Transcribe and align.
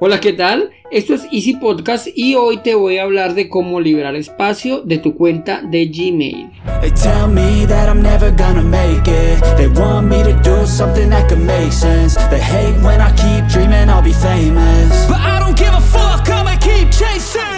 Hola, 0.00 0.20
¿qué 0.20 0.32
tal? 0.32 0.70
Esto 0.92 1.12
es 1.12 1.24
Easy 1.32 1.54
Podcast 1.54 2.06
y 2.14 2.36
hoy 2.36 2.58
te 2.58 2.76
voy 2.76 2.98
a 2.98 3.02
hablar 3.02 3.34
de 3.34 3.48
cómo 3.48 3.80
liberar 3.80 4.14
espacio 4.14 4.82
de 4.82 4.98
tu 4.98 5.16
cuenta 5.16 5.60
de 5.60 5.86
Gmail. 5.86 6.48
They 17.10 17.57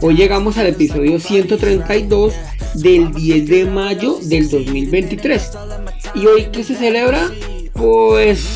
Hoy 0.00 0.16
llegamos 0.16 0.58
al 0.58 0.66
episodio 0.66 1.18
132 1.18 2.34
del 2.74 3.12
10 3.12 3.48
de 3.48 3.64
mayo 3.64 4.18
del 4.22 4.50
2023. 4.50 5.50
¿Y 6.14 6.26
hoy 6.26 6.48
qué 6.52 6.64
se 6.64 6.74
celebra? 6.74 7.30
Pues, 7.72 8.46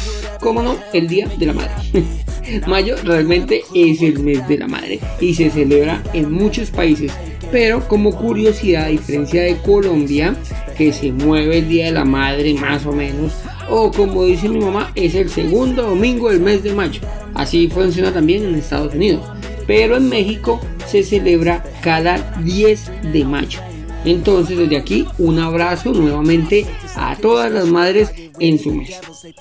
cómo 0.41 0.63
no, 0.63 0.77
el 0.93 1.09
Día 1.09 1.29
de 1.39 1.47
la 1.47 1.53
Madre. 1.53 1.73
mayo 2.67 2.97
realmente 3.05 3.63
es 3.75 4.03
el 4.03 4.19
mes 4.21 4.47
de 4.49 4.59
la 4.59 4.67
madre 4.67 5.01
y 5.21 5.35
se 5.35 5.51
celebra 5.51 6.03
en 6.13 6.33
muchos 6.33 6.71
países. 6.71 7.13
Pero 7.51 7.87
como 7.89 8.15
curiosidad, 8.15 8.85
a 8.85 8.89
diferencia 8.89 9.43
de 9.43 9.57
Colombia, 9.59 10.37
que 10.79 10.93
se 10.93 11.11
mueve 11.11 11.59
el 11.59 11.69
Día 11.69 11.87
de 11.87 11.93
la 11.93 12.05
Madre 12.05 12.55
más 12.55 12.87
o 12.87 12.93
menos, 12.93 13.33
o 13.69 13.91
como 13.91 14.25
dice 14.25 14.49
mi 14.49 14.61
mamá, 14.61 14.93
es 14.95 15.15
el 15.17 15.29
segundo 15.29 15.83
domingo 15.83 16.31
del 16.31 16.41
mes 16.41 16.63
de 16.63 16.73
mayo. 16.73 17.01
Así 17.35 17.69
funciona 17.69 18.13
también 18.13 18.45
en 18.45 18.55
Estados 18.55 18.95
Unidos. 18.95 19.29
Pero 19.67 19.97
en 19.97 20.09
México 20.09 20.61
se 20.87 21.03
celebra 21.03 21.63
cada 21.83 22.41
10 22.43 23.13
de 23.13 23.25
mayo. 23.25 23.61
Entonces 24.05 24.57
desde 24.57 24.77
aquí 24.77 25.05
un 25.19 25.39
abrazo 25.39 25.93
nuevamente 25.93 26.65
a 26.95 27.17
todas 27.17 27.53
las 27.53 27.67
madres 27.67 28.13
en 28.39 28.59
su 28.59 28.73
mes. 28.73 28.99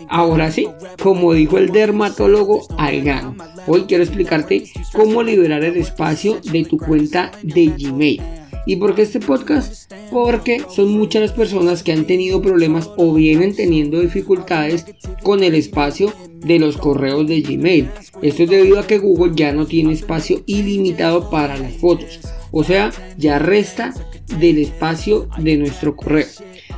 Ahora 0.09 0.51
sí, 0.51 0.67
como 1.01 1.33
dijo 1.33 1.57
el 1.57 1.71
dermatólogo 1.71 2.67
al 2.77 3.01
grano, 3.01 3.35
hoy 3.67 3.83
quiero 3.87 4.03
explicarte 4.03 4.65
cómo 4.91 5.21
liberar 5.23 5.63
el 5.63 5.77
espacio 5.77 6.39
de 6.51 6.65
tu 6.65 6.77
cuenta 6.77 7.31
de 7.43 7.67
Gmail. 7.67 8.21
¿Y 8.67 8.75
por 8.75 8.95
qué 8.95 9.03
este 9.03 9.21
podcast? 9.21 9.89
Porque 10.11 10.61
son 10.69 10.91
muchas 10.91 11.21
las 11.21 11.31
personas 11.31 11.83
que 11.83 11.93
han 11.93 12.05
tenido 12.05 12.41
problemas 12.41 12.89
o 12.97 13.13
vienen 13.13 13.55
teniendo 13.55 14.01
dificultades 14.01 14.85
con 15.23 15.41
el 15.41 15.55
espacio 15.55 16.11
de 16.45 16.59
los 16.59 16.75
correos 16.75 17.25
de 17.27 17.39
Gmail. 17.39 17.87
Esto 18.21 18.43
es 18.43 18.49
debido 18.49 18.77
a 18.77 18.85
que 18.85 18.97
Google 18.97 19.31
ya 19.35 19.53
no 19.53 19.65
tiene 19.65 19.93
espacio 19.93 20.43
ilimitado 20.47 21.29
para 21.29 21.55
las 21.55 21.77
fotos. 21.77 22.19
O 22.51 22.65
sea, 22.65 22.91
ya 23.17 23.39
resta 23.39 23.93
del 24.37 24.57
espacio 24.57 25.29
de 25.37 25.55
nuestro 25.55 25.95
correo. 25.95 26.27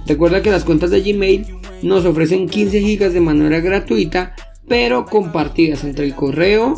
Recuerda 0.05 0.43
que 0.43 0.51
las 0.51 0.65
cuentas 0.65 0.91
de 0.91 1.01
Gmail 1.01 1.47
nos 1.81 2.05
ofrecen 2.05 2.47
15 2.47 2.81
GB 2.81 3.09
de 3.09 3.19
manera 3.19 3.61
gratuita, 3.61 4.35
pero 4.67 5.05
compartidas 5.05 5.83
entre 5.83 6.05
el 6.05 6.13
correo, 6.13 6.75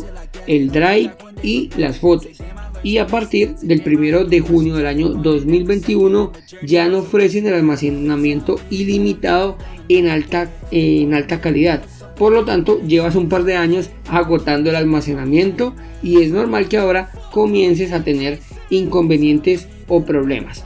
el 0.48 0.72
Drive 0.72 1.12
y 1.44 1.70
las 1.76 1.98
fotos 1.98 2.42
y 2.84 2.98
a 2.98 3.08
partir 3.08 3.56
del 3.58 3.84
1 3.86 4.26
de 4.26 4.40
junio 4.40 4.76
del 4.76 4.88
año 4.88 5.10
2021 5.10 6.32
ya 6.64 6.88
no 6.88 7.00
ofrecen 7.00 7.48
el 7.48 7.54
almacenamiento 7.54 8.60
ilimitado 8.70 9.58
en 9.90 10.08
alta, 10.08 10.50
en 10.72 11.14
alta 11.14 11.42
calidad. 11.42 11.84
Por 12.18 12.34
lo 12.34 12.46
tanto, 12.46 12.80
llevas 12.82 13.16
un 13.16 13.30
par 13.30 13.44
de 13.44 13.56
años 13.56 13.90
agotando 14.08 14.70
el 14.70 14.76
almacenamiento 14.76 15.76
y 16.04 16.22
es 16.22 16.32
normal 16.32 16.68
que 16.68 16.78
ahora 16.78 17.12
comiences 17.32 17.94
a 17.94 18.04
tener 18.04 18.40
inconvenientes 18.70 19.68
o 19.88 20.04
problemas. 20.06 20.64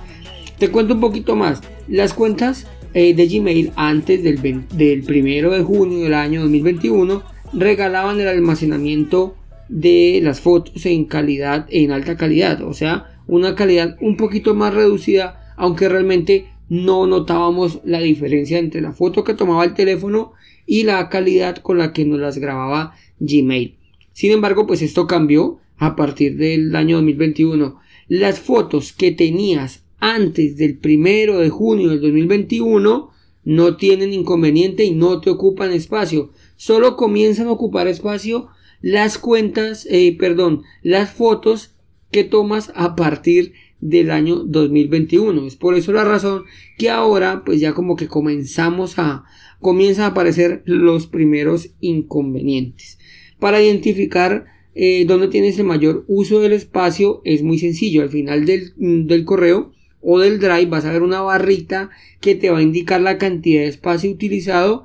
Te 0.60 0.70
cuento 0.70 0.96
un 0.96 1.02
poquito 1.02 1.36
más. 1.36 1.62
Las 1.88 2.14
cuentas 2.14 2.68
eh, 2.94 3.14
de 3.14 3.28
Gmail 3.28 3.72
antes 3.76 4.24
del, 4.24 4.42
del 4.42 5.04
1 5.08 5.52
de 5.52 5.64
junio 5.64 6.00
del 6.00 6.14
año 6.14 6.42
2021 6.42 7.24
regalaban 7.54 8.20
el 8.20 8.28
almacenamiento 8.28 9.36
de 9.70 10.20
las 10.24 10.42
fotos 10.42 10.86
en 10.86 11.06
calidad, 11.06 11.68
en 11.70 11.92
alta 11.92 12.18
calidad, 12.18 12.62
o 12.62 12.74
sea, 12.74 13.20
una 13.28 13.56
calidad 13.56 13.98
un 14.02 14.18
poquito 14.18 14.54
más 14.54 14.74
reducida, 14.74 15.54
aunque 15.58 15.90
realmente 15.90 16.48
no 16.70 17.08
notábamos 17.08 17.80
la 17.84 18.00
diferencia 18.00 18.60
entre 18.60 18.82
la 18.82 18.94
foto 18.94 19.24
que 19.24 19.34
tomaba 19.34 19.64
el 19.64 19.74
teléfono 19.74 20.34
y 20.66 20.84
la 20.84 21.10
calidad 21.10 21.58
con 21.58 21.78
la 21.78 21.94
que 21.94 22.06
nos 22.06 22.20
las 22.20 22.38
grababa 22.38 22.96
Gmail. 23.20 23.76
Sin 24.14 24.32
embargo, 24.32 24.66
pues 24.66 24.82
esto 24.82 25.08
cambió 25.08 25.60
a 25.78 25.96
partir 25.96 26.38
del 26.38 26.76
año 26.76 26.98
2021. 26.98 27.80
Las 28.08 28.40
fotos 28.40 28.94
que 28.94 29.12
tenías 29.12 29.84
antes 30.00 30.58
del 30.58 30.78
primero 30.78 31.40
de 31.40 31.50
junio 31.50 31.90
del 31.90 32.02
2021 32.02 33.10
no 33.44 33.78
tienen 33.78 34.14
inconveniente 34.14 34.84
y 34.84 34.92
no 34.92 35.22
te 35.22 35.30
ocupan 35.30 35.72
espacio. 35.72 36.32
Solo 36.56 36.96
comienzan 36.96 37.48
a 37.48 37.52
ocupar 37.52 37.88
espacio 37.88 38.48
las 38.86 39.18
cuentas, 39.18 39.88
eh, 39.90 40.16
perdón, 40.16 40.62
las 40.84 41.10
fotos 41.10 41.74
que 42.12 42.24
tomas 42.24 42.72
a 42.76 42.96
partir 42.96 43.54
del 43.82 44.12
año 44.12 44.44
2021. 44.44 45.48
Es 45.48 45.56
por 45.56 45.74
eso 45.74 45.92
la 45.92 46.04
razón 46.04 46.44
que 46.78 46.92
ahora 46.92 47.42
pues 47.44 47.60
ya 47.60 47.74
como 47.74 47.96
que 47.96 48.08
comenzamos 48.08 49.00
a 49.00 49.24
comienzan 49.60 50.06
a 50.06 50.08
aparecer 50.10 50.62
los 50.66 51.08
primeros 51.08 51.72
inconvenientes. 51.80 53.00
Para 53.40 53.60
identificar 53.60 54.46
eh, 54.76 55.06
dónde 55.08 55.30
tienes 55.30 55.58
el 55.58 55.66
mayor 55.66 56.06
uso 56.08 56.40
del 56.40 56.54
espacio 56.54 57.24
es 57.26 57.42
muy 57.42 57.58
sencillo. 57.58 58.04
Al 58.04 58.10
final 58.10 58.46
del, 58.46 58.74
del 58.78 59.26
correo 59.26 59.72
o 60.00 60.20
del 60.20 60.38
drive 60.38 60.68
vas 60.68 60.86
a 60.86 60.92
ver 60.92 61.02
una 61.02 61.22
barrita 61.22 61.90
que 62.22 62.36
te 62.36 62.52
va 62.52 62.60
a 62.60 62.62
indicar 62.62 63.02
la 63.02 63.18
cantidad 63.18 63.62
de 63.62 63.68
espacio 63.68 64.12
utilizado 64.12 64.84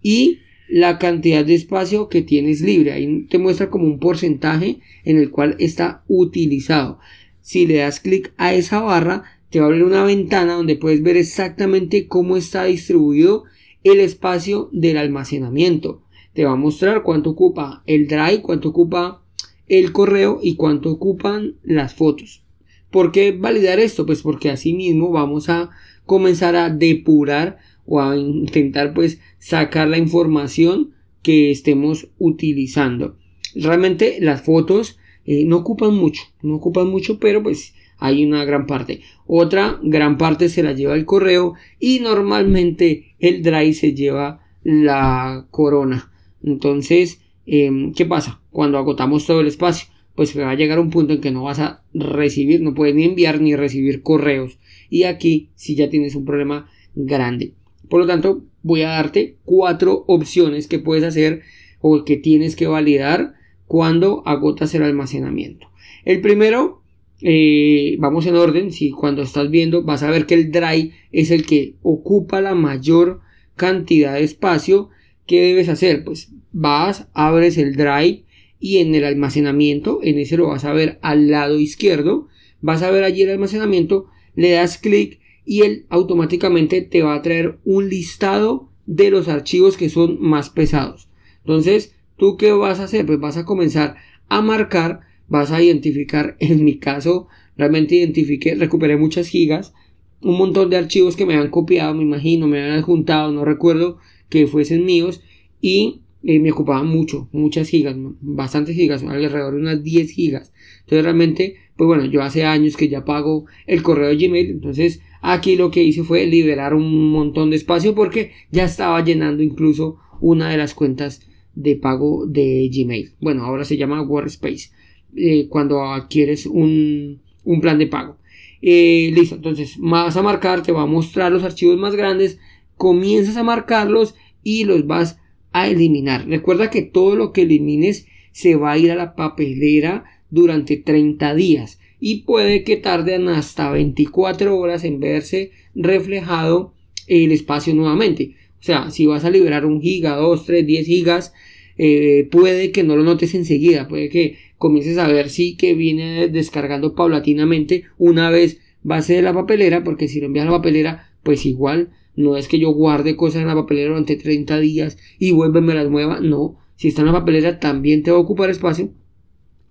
y 0.00 0.38
la 0.72 0.98
cantidad 0.98 1.44
de 1.44 1.54
espacio 1.54 2.08
que 2.08 2.22
tienes 2.22 2.62
libre. 2.62 2.92
Ahí 2.92 3.26
te 3.28 3.36
muestra 3.36 3.68
como 3.68 3.84
un 3.84 3.98
porcentaje 3.98 4.80
en 5.04 5.18
el 5.18 5.30
cual 5.30 5.54
está 5.58 6.02
utilizado. 6.08 6.98
Si 7.42 7.66
le 7.66 7.76
das 7.76 8.00
clic 8.00 8.32
a 8.38 8.54
esa 8.54 8.80
barra, 8.80 9.24
te 9.50 9.60
va 9.60 9.66
a 9.66 9.68
abrir 9.68 9.84
una 9.84 10.02
ventana 10.02 10.54
donde 10.54 10.76
puedes 10.76 11.02
ver 11.02 11.18
exactamente 11.18 12.08
cómo 12.08 12.38
está 12.38 12.64
distribuido 12.64 13.44
el 13.84 14.00
espacio 14.00 14.70
del 14.72 14.96
almacenamiento. 14.96 16.04
Te 16.32 16.46
va 16.46 16.52
a 16.52 16.56
mostrar 16.56 17.02
cuánto 17.02 17.30
ocupa 17.30 17.82
el 17.86 18.08
drive, 18.08 18.40
cuánto 18.40 18.70
ocupa 18.70 19.22
el 19.68 19.92
correo 19.92 20.40
y 20.42 20.56
cuánto 20.56 20.90
ocupan 20.90 21.56
las 21.62 21.92
fotos. 21.92 22.44
¿Por 22.90 23.12
qué 23.12 23.32
validar 23.32 23.78
esto? 23.78 24.06
Pues 24.06 24.22
porque 24.22 24.48
así 24.48 24.72
mismo 24.72 25.10
vamos 25.10 25.50
a 25.50 25.68
comenzar 26.06 26.56
a 26.56 26.70
depurar 26.70 27.58
o 27.86 28.00
a 28.00 28.16
intentar 28.16 28.94
pues 28.94 29.20
sacar 29.38 29.88
la 29.88 29.98
información 29.98 30.92
que 31.22 31.50
estemos 31.50 32.08
utilizando. 32.18 33.16
Realmente 33.54 34.18
las 34.20 34.42
fotos 34.42 34.98
eh, 35.24 35.44
no 35.44 35.58
ocupan 35.58 35.94
mucho, 35.94 36.22
no 36.42 36.56
ocupan 36.56 36.88
mucho, 36.88 37.18
pero 37.18 37.42
pues 37.42 37.74
hay 37.98 38.24
una 38.24 38.44
gran 38.44 38.66
parte. 38.66 39.00
Otra 39.26 39.78
gran 39.82 40.18
parte 40.18 40.48
se 40.48 40.62
la 40.62 40.72
lleva 40.72 40.94
el 40.94 41.04
correo 41.04 41.54
y 41.78 42.00
normalmente 42.00 43.14
el 43.20 43.42
drive 43.42 43.74
se 43.74 43.94
lleva 43.94 44.40
la 44.64 45.46
corona. 45.50 46.12
Entonces, 46.42 47.20
em, 47.46 47.92
¿qué 47.92 48.04
pasa? 48.04 48.40
Cuando 48.50 48.78
agotamos 48.78 49.26
todo 49.26 49.40
el 49.40 49.46
espacio, 49.46 49.88
pues 50.14 50.38
va 50.38 50.50
a 50.50 50.54
llegar 50.54 50.78
un 50.80 50.90
punto 50.90 51.14
en 51.14 51.20
que 51.20 51.30
no 51.30 51.44
vas 51.44 51.60
a 51.60 51.84
recibir, 51.94 52.60
no 52.60 52.74
puedes 52.74 52.94
ni 52.94 53.04
enviar 53.04 53.40
ni 53.40 53.54
recibir 53.54 54.02
correos. 54.02 54.58
Y 54.90 55.04
aquí 55.04 55.50
si 55.54 55.74
ya 55.74 55.88
tienes 55.88 56.14
un 56.14 56.24
problema 56.24 56.68
grande. 56.94 57.54
Por 57.88 58.00
lo 58.00 58.06
tanto, 58.06 58.44
voy 58.62 58.82
a 58.82 58.90
darte 58.90 59.36
cuatro 59.44 60.04
opciones 60.06 60.66
que 60.66 60.78
puedes 60.78 61.04
hacer 61.04 61.42
o 61.80 62.04
que 62.04 62.16
tienes 62.16 62.56
que 62.56 62.66
validar 62.66 63.34
cuando 63.66 64.22
agotas 64.26 64.74
el 64.74 64.82
almacenamiento. 64.82 65.68
El 66.04 66.20
primero, 66.20 66.82
eh, 67.20 67.96
vamos 67.98 68.26
en 68.26 68.36
orden, 68.36 68.72
si 68.72 68.90
cuando 68.90 69.22
estás 69.22 69.50
viendo 69.50 69.82
vas 69.82 70.02
a 70.02 70.10
ver 70.10 70.26
que 70.26 70.34
el 70.34 70.50
drive 70.50 70.92
es 71.12 71.30
el 71.30 71.46
que 71.46 71.74
ocupa 71.82 72.40
la 72.40 72.54
mayor 72.54 73.20
cantidad 73.56 74.14
de 74.14 74.24
espacio. 74.24 74.90
¿Qué 75.26 75.40
debes 75.40 75.68
hacer? 75.68 76.04
Pues 76.04 76.32
vas, 76.52 77.08
abres 77.14 77.58
el 77.58 77.76
drive 77.76 78.24
y 78.58 78.78
en 78.78 78.94
el 78.94 79.04
almacenamiento, 79.04 80.00
en 80.02 80.18
ese 80.18 80.36
lo 80.36 80.48
vas 80.48 80.64
a 80.64 80.72
ver 80.72 80.98
al 81.02 81.30
lado 81.30 81.58
izquierdo, 81.58 82.28
vas 82.60 82.82
a 82.82 82.90
ver 82.90 83.04
allí 83.04 83.22
el 83.22 83.30
almacenamiento, 83.30 84.06
le 84.36 84.50
das 84.50 84.78
clic 84.78 85.20
y 85.44 85.62
él 85.62 85.86
automáticamente 85.88 86.82
te 86.82 87.02
va 87.02 87.14
a 87.14 87.22
traer 87.22 87.58
un 87.64 87.88
listado 87.88 88.70
de 88.86 89.10
los 89.10 89.28
archivos 89.28 89.76
que 89.76 89.88
son 89.88 90.18
más 90.20 90.50
pesados. 90.50 91.08
Entonces, 91.38 91.94
¿tú 92.16 92.36
qué 92.36 92.52
vas 92.52 92.80
a 92.80 92.84
hacer? 92.84 93.06
Pues 93.06 93.18
vas 93.18 93.36
a 93.36 93.44
comenzar 93.44 93.96
a 94.28 94.40
marcar, 94.42 95.00
vas 95.28 95.50
a 95.50 95.62
identificar, 95.62 96.36
en 96.40 96.64
mi 96.64 96.78
caso, 96.78 97.28
realmente 97.56 97.96
identifiqué, 97.96 98.54
recuperé 98.54 98.96
muchas 98.96 99.28
gigas, 99.28 99.74
un 100.20 100.38
montón 100.38 100.70
de 100.70 100.76
archivos 100.76 101.16
que 101.16 101.26
me 101.26 101.34
han 101.34 101.50
copiado, 101.50 101.94
me 101.94 102.02
imagino, 102.02 102.46
me 102.46 102.62
han 102.62 102.82
juntado, 102.82 103.32
no 103.32 103.44
recuerdo 103.44 103.98
que 104.28 104.46
fuesen 104.46 104.84
míos, 104.84 105.20
y 105.60 106.02
eh, 106.24 106.38
me 106.38 106.52
ocupaban 106.52 106.86
mucho, 106.86 107.28
muchas 107.32 107.68
gigas, 107.68 107.96
bastantes 108.20 108.76
gigas, 108.76 109.02
alrededor 109.02 109.54
de 109.54 109.60
unas 109.60 109.82
10 109.82 110.10
gigas. 110.10 110.52
Entonces 110.80 111.04
realmente, 111.04 111.56
pues 111.76 111.88
bueno, 111.88 112.04
yo 112.04 112.22
hace 112.22 112.44
años 112.44 112.76
que 112.76 112.88
ya 112.88 113.04
pago 113.04 113.46
el 113.66 113.82
correo 113.82 114.08
de 114.08 114.16
Gmail, 114.16 114.50
entonces 114.50 115.00
aquí 115.22 115.56
lo 115.56 115.70
que 115.70 115.82
hice 115.82 116.02
fue 116.02 116.26
liberar 116.26 116.74
un 116.74 117.10
montón 117.10 117.50
de 117.50 117.56
espacio 117.56 117.94
porque 117.94 118.32
ya 118.50 118.64
estaba 118.64 119.02
llenando 119.02 119.42
incluso 119.42 119.96
una 120.20 120.50
de 120.50 120.58
las 120.58 120.74
cuentas 120.74 121.26
de 121.54 121.76
pago 121.76 122.26
de 122.26 122.70
Gmail. 122.72 123.14
Bueno, 123.20 123.44
ahora 123.44 123.64
se 123.64 123.76
llama 123.76 124.02
Workspace 124.02 124.70
eh, 125.16 125.48
cuando 125.48 125.82
adquieres 125.82 126.46
un, 126.46 127.20
un, 127.44 127.60
plan 127.60 127.78
de 127.78 127.86
pago. 127.86 128.18
Eh, 128.60 129.10
listo, 129.14 129.36
entonces 129.36 129.76
vas 129.78 130.16
a 130.16 130.22
marcar, 130.22 130.62
te 130.62 130.72
va 130.72 130.82
a 130.82 130.86
mostrar 130.86 131.32
los 131.32 131.44
archivos 131.44 131.78
más 131.78 131.94
grandes, 131.94 132.38
comienzas 132.76 133.36
a 133.36 133.42
marcarlos 133.42 134.14
y 134.42 134.64
los 134.64 134.86
vas 134.86 135.18
a 135.52 135.68
eliminar. 135.68 136.26
Recuerda 136.26 136.70
que 136.70 136.82
todo 136.82 137.16
lo 137.16 137.32
que 137.32 137.42
elimines 137.42 138.06
se 138.32 138.56
va 138.56 138.72
a 138.72 138.78
ir 138.78 138.90
a 138.90 138.96
la 138.96 139.14
papelera 139.14 140.04
durante 140.30 140.78
30 140.78 141.34
días 141.34 141.78
y 142.04 142.22
puede 142.22 142.64
que 142.64 142.76
tarden 142.76 143.28
hasta 143.28 143.70
24 143.70 144.58
horas 144.58 144.82
en 144.82 144.98
verse 144.98 145.52
reflejado 145.72 146.74
el 147.06 147.30
espacio 147.30 147.76
nuevamente. 147.76 148.34
O 148.60 148.64
sea, 148.64 148.90
si 148.90 149.06
vas 149.06 149.24
a 149.24 149.30
liberar 149.30 149.64
un 149.64 149.80
giga, 149.80 150.16
2, 150.16 150.44
3, 150.44 150.66
10 150.66 150.86
gigas, 150.86 151.32
eh, 151.78 152.28
puede 152.28 152.72
que 152.72 152.82
no 152.82 152.96
lo 152.96 153.04
notes 153.04 153.36
enseguida, 153.36 153.86
puede 153.86 154.08
que 154.08 154.36
comiences 154.58 154.98
a 154.98 155.06
ver 155.06 155.30
si 155.30 155.56
que 155.56 155.74
viene 155.74 156.26
descargando 156.26 156.96
paulatinamente 156.96 157.84
una 157.98 158.30
vez 158.30 158.58
base 158.82 159.14
de 159.14 159.22
la 159.22 159.32
papelera, 159.32 159.84
porque 159.84 160.08
si 160.08 160.18
lo 160.18 160.26
envías 160.26 160.48
a 160.48 160.50
la 160.50 160.56
papelera, 160.56 161.12
pues 161.22 161.46
igual 161.46 161.90
no 162.16 162.36
es 162.36 162.48
que 162.48 162.58
yo 162.58 162.72
guarde 162.72 163.14
cosas 163.14 163.42
en 163.42 163.46
la 163.46 163.54
papelera 163.54 163.90
durante 163.90 164.16
30 164.16 164.58
días 164.58 164.98
y 165.20 165.30
vuelva 165.30 165.60
me 165.60 165.74
las 165.74 165.88
mueva. 165.88 166.18
No. 166.18 166.58
Si 166.74 166.88
está 166.88 167.02
en 167.02 167.06
la 167.06 167.12
papelera 167.12 167.60
también 167.60 168.02
te 168.02 168.10
va 168.10 168.16
a 168.16 168.20
ocupar 168.20 168.50
espacio. 168.50 168.90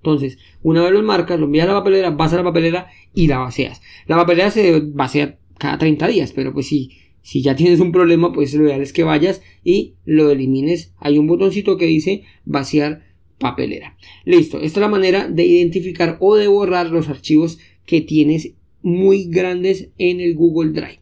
Entonces, 0.03 0.39
una 0.63 0.81
vez 0.81 0.91
lo 0.91 1.03
marcas, 1.03 1.39
lo 1.39 1.45
envías 1.45 1.65
a 1.65 1.73
la 1.73 1.79
papelera, 1.79 2.09
vas 2.09 2.33
a 2.33 2.37
la 2.37 2.43
papelera 2.43 2.87
y 3.13 3.27
la 3.27 3.37
vacias. 3.37 3.81
La 4.07 4.15
papelera 4.15 4.49
se 4.49 4.79
vacía 4.79 5.37
cada 5.59 5.77
30 5.77 6.07
días, 6.07 6.31
pero 6.31 6.53
pues 6.53 6.67
si, 6.67 6.97
si 7.21 7.43
ya 7.43 7.55
tienes 7.55 7.79
un 7.79 7.91
problema, 7.91 8.31
pues 8.33 8.53
lo 8.55 8.65
ideal 8.65 8.81
es 8.81 8.93
que 8.93 9.03
vayas 9.03 9.43
y 9.63 9.93
lo 10.05 10.31
elimines. 10.31 10.91
Hay 10.97 11.19
un 11.19 11.27
botoncito 11.27 11.77
que 11.77 11.85
dice 11.85 12.23
vaciar 12.45 13.03
papelera. 13.37 13.95
Listo, 14.25 14.57
esta 14.57 14.79
es 14.79 14.81
la 14.81 14.87
manera 14.87 15.27
de 15.27 15.45
identificar 15.45 16.17
o 16.19 16.35
de 16.35 16.47
borrar 16.47 16.89
los 16.89 17.07
archivos 17.07 17.59
que 17.85 18.01
tienes 18.01 18.53
muy 18.81 19.25
grandes 19.25 19.89
en 19.99 20.19
el 20.19 20.35
Google 20.35 20.71
Drive. 20.71 20.99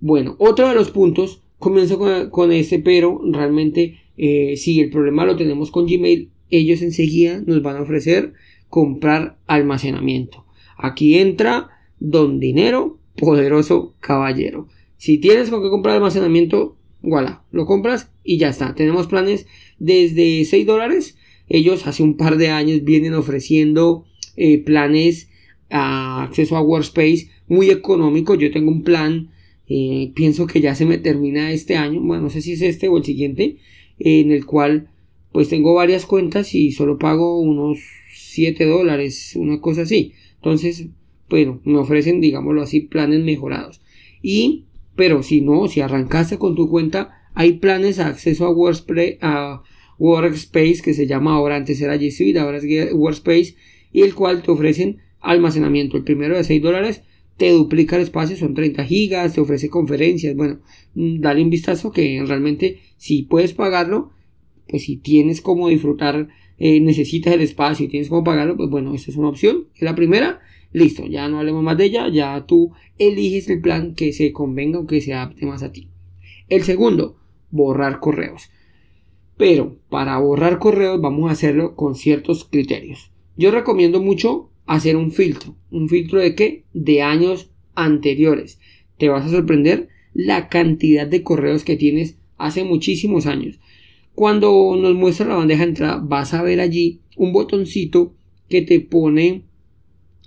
Bueno, 0.00 0.36
otro 0.38 0.68
de 0.68 0.74
los 0.74 0.90
puntos, 0.90 1.42
comienzo 1.58 1.98
con, 2.30 2.52
ese, 2.52 2.78
pero 2.78 3.20
realmente 3.30 3.98
eh, 4.16 4.56
si 4.56 4.80
el 4.80 4.90
problema 4.90 5.24
lo 5.24 5.36
tenemos 5.36 5.70
con 5.70 5.86
Gmail, 5.86 6.30
ellos 6.50 6.82
enseguida 6.82 7.42
nos 7.46 7.62
van 7.62 7.76
a 7.76 7.82
ofrecer 7.82 8.34
comprar 8.68 9.38
almacenamiento. 9.46 10.44
Aquí 10.76 11.18
entra 11.18 11.70
don 12.00 12.40
dinero, 12.40 12.98
poderoso 13.16 13.94
caballero. 14.00 14.68
Si 14.96 15.18
tienes 15.18 15.50
con 15.50 15.62
qué 15.62 15.70
comprar 15.70 15.96
almacenamiento, 15.96 16.76
voilà, 17.02 17.44
lo 17.52 17.66
compras 17.66 18.10
y 18.22 18.38
ya 18.38 18.48
está. 18.48 18.74
Tenemos 18.74 19.06
planes 19.06 19.46
desde 19.78 20.44
6 20.44 20.66
dólares. 20.66 21.16
Ellos 21.48 21.86
hace 21.86 22.02
un 22.02 22.16
par 22.16 22.36
de 22.36 22.48
años 22.48 22.84
vienen 22.84 23.14
ofreciendo 23.14 24.06
eh, 24.36 24.58
planes 24.58 25.28
a 25.70 26.24
acceso 26.24 26.56
a 26.56 26.62
Workspace 26.62 27.30
muy 27.48 27.70
económico. 27.70 28.34
Yo 28.34 28.50
tengo 28.50 28.70
un 28.70 28.82
plan 28.82 29.30
eh, 29.66 30.12
pienso 30.14 30.46
que 30.46 30.60
ya 30.60 30.74
se 30.74 30.84
me 30.84 30.98
termina 30.98 31.52
este 31.52 31.76
año, 31.76 32.00
bueno, 32.02 32.24
no 32.24 32.30
sé 32.30 32.42
si 32.42 32.52
es 32.52 32.62
este 32.62 32.88
o 32.88 32.98
el 32.98 33.04
siguiente, 33.04 33.56
en 33.98 34.30
el 34.30 34.44
cual 34.44 34.90
pues 35.34 35.48
tengo 35.48 35.74
varias 35.74 36.06
cuentas 36.06 36.54
y 36.54 36.70
solo 36.70 36.96
pago 36.96 37.40
unos 37.40 37.80
7 38.12 38.66
dólares, 38.66 39.32
una 39.34 39.60
cosa 39.60 39.82
así. 39.82 40.12
Entonces, 40.36 40.86
bueno, 41.28 41.60
me 41.64 41.76
ofrecen, 41.78 42.20
digámoslo 42.20 42.62
así, 42.62 42.78
planes 42.82 43.24
mejorados. 43.24 43.80
Y, 44.22 44.66
pero 44.94 45.24
si 45.24 45.40
no, 45.40 45.66
si 45.66 45.80
arrancaste 45.80 46.38
con 46.38 46.54
tu 46.54 46.70
cuenta, 46.70 47.30
hay 47.34 47.54
planes 47.54 47.98
a 47.98 48.06
acceso 48.06 48.46
a 48.46 48.50
Workspace, 48.52 49.18
a 49.22 49.64
que 50.84 50.94
se 50.94 51.08
llama 51.08 51.34
ahora, 51.34 51.56
antes 51.56 51.80
era 51.80 51.96
G 51.96 52.12
Suite, 52.12 52.38
ahora 52.38 52.58
es 52.58 52.94
Workspace, 52.94 53.56
y 53.92 54.02
el 54.02 54.14
cual 54.14 54.40
te 54.40 54.52
ofrecen 54.52 54.98
almacenamiento. 55.18 55.96
El 55.96 56.04
primero 56.04 56.36
de 56.36 56.44
6 56.44 56.62
dólares 56.62 57.02
te 57.36 57.50
duplica 57.50 57.96
el 57.96 58.02
espacio, 58.02 58.36
son 58.36 58.54
30 58.54 58.84
gigas, 58.84 59.34
te 59.34 59.40
ofrece 59.40 59.68
conferencias, 59.68 60.36
bueno, 60.36 60.60
mm, 60.94 61.18
dale 61.18 61.42
un 61.42 61.50
vistazo 61.50 61.90
que 61.90 62.22
realmente 62.24 62.78
si 62.98 63.22
puedes 63.22 63.52
pagarlo, 63.52 64.13
pues 64.68 64.84
si 64.84 64.96
tienes 64.96 65.40
como 65.40 65.68
disfrutar, 65.68 66.28
eh, 66.58 66.80
necesitas 66.80 67.34
el 67.34 67.40
espacio 67.40 67.86
y 67.86 67.88
tienes 67.88 68.08
como 68.08 68.24
pagarlo, 68.24 68.56
pues 68.56 68.70
bueno, 68.70 68.94
esa 68.94 69.10
es 69.10 69.16
una 69.16 69.28
opción, 69.28 69.68
es 69.74 69.82
la 69.82 69.94
primera, 69.94 70.40
listo, 70.72 71.06
ya 71.06 71.28
no 71.28 71.38
hablemos 71.38 71.62
más 71.62 71.76
de 71.76 71.86
ella, 71.86 72.08
ya 72.08 72.44
tú 72.46 72.72
eliges 72.98 73.48
el 73.48 73.60
plan 73.60 73.94
que 73.94 74.12
se 74.12 74.32
convenga 74.32 74.78
o 74.78 74.86
que 74.86 75.00
se 75.00 75.14
adapte 75.14 75.46
más 75.46 75.62
a 75.62 75.72
ti. 75.72 75.88
El 76.48 76.62
segundo, 76.62 77.16
borrar 77.50 78.00
correos. 78.00 78.50
Pero 79.36 79.78
para 79.88 80.18
borrar 80.18 80.58
correos 80.58 81.00
vamos 81.00 81.28
a 81.28 81.32
hacerlo 81.32 81.74
con 81.74 81.94
ciertos 81.94 82.44
criterios. 82.44 83.10
Yo 83.36 83.50
recomiendo 83.50 84.00
mucho 84.00 84.50
hacer 84.66 84.96
un 84.96 85.10
filtro. 85.10 85.56
¿Un 85.70 85.88
filtro 85.88 86.20
de 86.20 86.34
qué? 86.34 86.64
De 86.72 87.02
años 87.02 87.50
anteriores. 87.74 88.60
Te 88.98 89.08
vas 89.08 89.24
a 89.24 89.30
sorprender 89.30 89.88
la 90.12 90.48
cantidad 90.48 91.06
de 91.06 91.22
correos 91.22 91.64
que 91.64 91.76
tienes 91.76 92.16
hace 92.36 92.64
muchísimos 92.64 93.26
años. 93.26 93.58
Cuando 94.14 94.76
nos 94.76 94.94
muestra 94.94 95.26
la 95.26 95.36
bandeja 95.36 95.62
de 95.62 95.70
entrada, 95.70 96.00
vas 96.02 96.34
a 96.34 96.42
ver 96.42 96.60
allí 96.60 97.00
un 97.16 97.32
botoncito 97.32 98.14
que 98.48 98.62
te 98.62 98.80
pone 98.80 99.44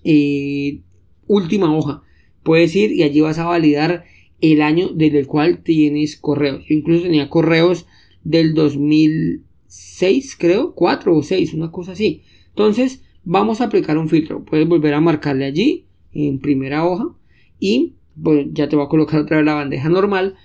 eh, 0.03 0.81
última 1.27 1.75
hoja. 1.75 2.03
Puedes 2.43 2.75
ir 2.75 2.91
y 2.91 3.03
allí 3.03 3.21
vas 3.21 3.39
a 3.39 3.45
validar 3.45 4.05
el 4.41 4.61
año 4.61 4.89
desde 4.89 5.19
el 5.19 5.27
cual 5.27 5.63
tienes 5.63 6.17
correos. 6.17 6.65
Yo 6.67 6.75
incluso 6.75 7.03
tenía 7.03 7.29
correos 7.29 7.85
del 8.23 8.53
2006, 8.53 10.35
creo, 10.37 10.73
4 10.73 11.15
o 11.15 11.23
6, 11.23 11.53
una 11.53 11.71
cosa 11.71 11.94
así. 11.94 12.23
Entonces, 12.49 13.03
vamos 13.23 13.61
a 13.61 13.65
aplicar 13.65 13.97
un 13.97 14.09
filtro. 14.09 14.44
Puedes 14.44 14.67
volver 14.67 14.94
a 14.94 15.01
marcarle 15.01 15.45
allí 15.45 15.85
en 16.11 16.39
primera 16.39 16.85
hoja 16.85 17.06
y 17.59 17.94
ya 18.51 18.67
te 18.67 18.75
va 18.75 18.85
a 18.85 18.89
colocar 18.89 19.21
otra 19.21 19.37
vez 19.37 19.45
la 19.45 19.53
bandeja 19.53 19.89
normal. 19.89 20.35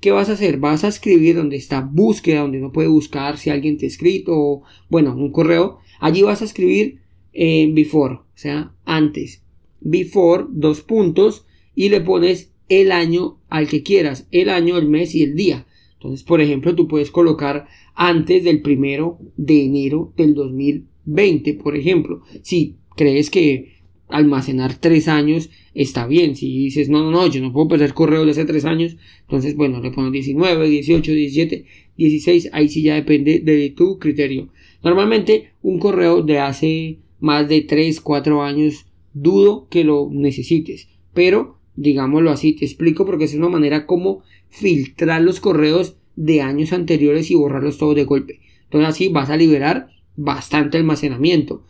¿Qué 0.00 0.10
vas 0.10 0.28
a 0.28 0.32
hacer? 0.32 0.58
Vas 0.58 0.84
a 0.84 0.88
escribir 0.88 1.36
donde 1.36 1.56
está 1.56 1.80
búsqueda, 1.80 2.40
donde 2.40 2.60
no 2.60 2.72
puede 2.72 2.88
buscar 2.88 3.38
si 3.38 3.50
alguien 3.50 3.76
te 3.76 3.86
ha 3.86 3.88
escrito 3.88 4.32
o, 4.34 4.62
bueno, 4.88 5.14
un 5.14 5.32
correo. 5.32 5.78
Allí 6.00 6.22
vas 6.22 6.42
a 6.42 6.44
escribir 6.44 7.00
en 7.32 7.74
before, 7.74 8.14
o 8.14 8.26
sea, 8.34 8.72
antes. 8.84 9.42
Before, 9.80 10.44
dos 10.48 10.80
puntos, 10.82 11.46
y 11.74 11.88
le 11.88 12.00
pones 12.00 12.52
el 12.68 12.92
año 12.92 13.38
al 13.48 13.68
que 13.68 13.82
quieras, 13.82 14.26
el 14.30 14.48
año, 14.48 14.76
el 14.78 14.88
mes 14.88 15.14
y 15.14 15.22
el 15.22 15.34
día. 15.34 15.66
Entonces, 15.94 16.22
por 16.22 16.40
ejemplo, 16.40 16.74
tú 16.74 16.86
puedes 16.86 17.10
colocar 17.10 17.66
antes 17.94 18.44
del 18.44 18.62
primero 18.62 19.18
de 19.36 19.64
enero 19.64 20.12
del 20.16 20.34
2020 20.34 20.98
20, 21.08 21.54
por 21.54 21.76
ejemplo. 21.76 22.22
Si 22.42 22.76
crees 22.94 23.30
que 23.30 23.78
almacenar 24.08 24.74
3 24.74 25.08
años 25.08 25.50
está 25.82 26.06
bien, 26.06 26.34
si 26.34 26.64
dices, 26.64 26.88
no, 26.88 27.02
no, 27.02 27.10
no, 27.10 27.26
yo 27.28 27.40
no 27.40 27.52
puedo 27.52 27.68
perder 27.68 27.94
correo 27.94 28.24
de 28.24 28.32
hace 28.32 28.44
3 28.44 28.64
años, 28.64 28.96
entonces, 29.22 29.54
bueno, 29.54 29.80
le 29.80 29.92
pones 29.92 30.12
19, 30.12 30.68
18, 30.68 31.12
17, 31.12 31.64
16, 31.96 32.50
ahí 32.52 32.68
sí 32.68 32.82
ya 32.82 32.96
depende 32.96 33.38
de 33.38 33.70
tu 33.70 33.98
criterio. 33.98 34.48
Normalmente, 34.82 35.52
un 35.62 35.78
correo 35.78 36.22
de 36.22 36.40
hace 36.40 36.98
más 37.20 37.48
de 37.48 37.60
3, 37.60 38.00
4 38.00 38.42
años, 38.42 38.86
dudo 39.14 39.68
que 39.70 39.84
lo 39.84 40.08
necesites, 40.10 40.88
pero 41.14 41.58
digámoslo 41.76 42.30
así, 42.30 42.54
te 42.54 42.64
explico 42.64 43.06
porque 43.06 43.24
es 43.24 43.34
una 43.34 43.48
manera 43.48 43.86
como 43.86 44.22
filtrar 44.48 45.22
los 45.22 45.38
correos 45.38 45.96
de 46.16 46.40
años 46.40 46.72
anteriores 46.72 47.30
y 47.30 47.36
borrarlos 47.36 47.78
todos 47.78 47.94
de 47.94 48.04
golpe. 48.04 48.40
Entonces 48.64 48.88
así 48.88 49.08
vas 49.08 49.30
a 49.30 49.36
liberar 49.36 49.90
bastante 50.16 50.76
almacenamiento. 50.76 51.62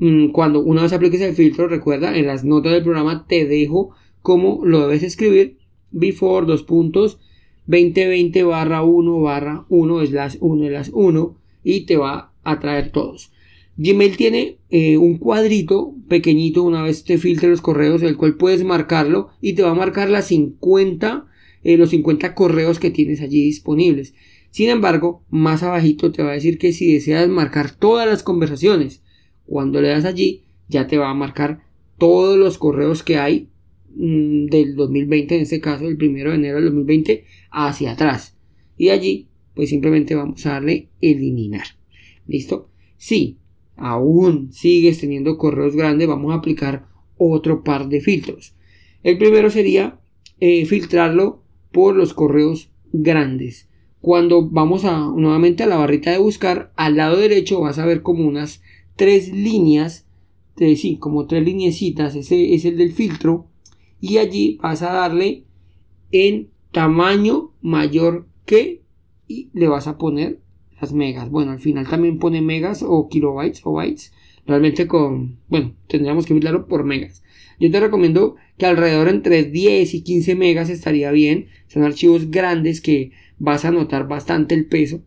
Mm, 0.00 0.28
cuando 0.28 0.60
una 0.62 0.82
vez 0.82 0.92
apliques 0.92 1.20
el 1.20 1.34
filtro, 1.34 1.66
recuerda, 1.66 2.16
en 2.16 2.26
las 2.26 2.44
notas 2.44 2.72
del 2.72 2.82
programa 2.84 3.26
te 3.26 3.46
dejo 3.46 3.90
cómo 4.22 4.60
lo 4.64 4.86
debes 4.86 5.02
escribir. 5.02 5.56
Before, 5.90 6.46
dos 6.46 6.62
puntos, 6.62 7.18
2020 7.66 8.44
barra 8.44 8.82
1 8.82 9.20
barra 9.20 9.64
1 9.68 10.06
slash 10.06 10.36
1 10.40 10.68
slash 10.68 10.90
1 10.92 11.36
y 11.64 11.86
te 11.86 11.96
va 11.96 12.32
a 12.44 12.60
traer 12.60 12.92
todos. 12.92 13.32
Gmail 13.76 14.16
tiene 14.16 14.58
eh, 14.70 14.98
un 14.98 15.18
cuadrito 15.18 15.94
pequeñito 16.08 16.62
una 16.62 16.82
vez 16.82 17.04
te 17.04 17.18
filtre 17.18 17.48
los 17.48 17.60
correos, 17.60 18.02
el 18.02 18.16
cual 18.16 18.36
puedes 18.36 18.64
marcarlo 18.64 19.30
y 19.40 19.54
te 19.54 19.62
va 19.62 19.70
a 19.70 19.74
marcar 19.74 20.10
las 20.10 20.26
50, 20.26 21.26
eh, 21.64 21.76
los 21.76 21.90
50 21.90 22.34
correos 22.34 22.78
que 22.78 22.90
tienes 22.90 23.20
allí 23.20 23.44
disponibles. 23.44 24.14
Sin 24.50 24.68
embargo, 24.68 25.22
más 25.30 25.62
abajito 25.62 26.12
te 26.12 26.22
va 26.22 26.30
a 26.30 26.34
decir 26.34 26.58
que 26.58 26.72
si 26.72 26.92
deseas 26.92 27.28
marcar 27.28 27.70
todas 27.70 28.08
las 28.08 28.22
conversaciones, 28.22 29.02
Cuando 29.48 29.80
le 29.80 29.88
das 29.88 30.04
allí, 30.04 30.42
ya 30.68 30.86
te 30.86 30.98
va 30.98 31.08
a 31.08 31.14
marcar 31.14 31.62
todos 31.96 32.38
los 32.38 32.58
correos 32.58 33.02
que 33.02 33.16
hay 33.16 33.48
mm, 33.94 34.46
del 34.46 34.76
2020, 34.76 35.36
en 35.36 35.42
este 35.42 35.60
caso 35.60 35.88
el 35.88 35.96
primero 35.96 36.30
de 36.30 36.36
enero 36.36 36.56
del 36.56 36.66
2020, 36.66 37.24
hacia 37.50 37.92
atrás. 37.92 38.36
Y 38.76 38.90
allí, 38.90 39.28
pues 39.54 39.70
simplemente 39.70 40.14
vamos 40.14 40.44
a 40.44 40.52
darle 40.52 40.88
eliminar. 41.00 41.64
¿Listo? 42.26 42.68
Si 42.98 43.38
aún 43.76 44.52
sigues 44.52 45.00
teniendo 45.00 45.38
correos 45.38 45.74
grandes, 45.74 46.08
vamos 46.08 46.32
a 46.32 46.36
aplicar 46.36 46.86
otro 47.16 47.64
par 47.64 47.88
de 47.88 48.02
filtros. 48.02 48.54
El 49.02 49.16
primero 49.16 49.48
sería 49.48 49.98
eh, 50.40 50.66
filtrarlo 50.66 51.42
por 51.72 51.96
los 51.96 52.12
correos 52.12 52.70
grandes. 52.92 53.68
Cuando 54.00 54.48
vamos 54.48 54.84
a, 54.84 54.98
nuevamente 55.16 55.62
a 55.62 55.66
la 55.66 55.76
barrita 55.76 56.10
de 56.10 56.18
buscar, 56.18 56.72
al 56.76 56.96
lado 56.96 57.16
derecho 57.16 57.60
vas 57.60 57.78
a 57.78 57.86
ver 57.86 58.02
como 58.02 58.28
unas 58.28 58.62
tres 58.98 59.32
líneas, 59.32 60.06
sí, 60.56 60.98
como 60.98 61.26
tres 61.26 61.44
linecitas, 61.44 62.16
ese 62.16 62.54
es 62.54 62.64
el 62.64 62.76
del 62.76 62.92
filtro, 62.92 63.46
y 64.00 64.18
allí 64.18 64.58
vas 64.60 64.82
a 64.82 64.92
darle 64.92 65.44
en 66.10 66.50
tamaño 66.72 67.52
mayor 67.62 68.26
que 68.44 68.82
y 69.28 69.50
le 69.54 69.68
vas 69.68 69.86
a 69.86 69.98
poner 69.98 70.40
las 70.80 70.92
megas. 70.92 71.30
Bueno, 71.30 71.52
al 71.52 71.60
final 71.60 71.88
también 71.88 72.18
pone 72.18 72.42
megas 72.42 72.82
o 72.86 73.08
kilobytes 73.08 73.62
o 73.64 73.72
bytes. 73.72 74.12
Realmente 74.46 74.86
con, 74.86 75.38
bueno, 75.48 75.74
tendríamos 75.86 76.26
que 76.26 76.34
filtrarlo 76.34 76.66
por 76.66 76.84
megas. 76.84 77.22
Yo 77.60 77.70
te 77.70 77.80
recomiendo 77.80 78.36
que 78.56 78.66
alrededor 78.66 79.08
entre 79.08 79.44
10 79.44 79.94
y 79.94 80.02
15 80.02 80.34
megas 80.34 80.70
estaría 80.70 81.10
bien. 81.10 81.48
Son 81.66 81.84
archivos 81.84 82.30
grandes 82.30 82.80
que 82.80 83.12
vas 83.38 83.64
a 83.64 83.70
notar 83.70 84.08
bastante 84.08 84.54
el 84.54 84.66
peso. 84.66 85.02